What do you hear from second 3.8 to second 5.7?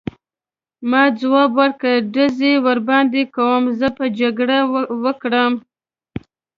به جګړه وکړم.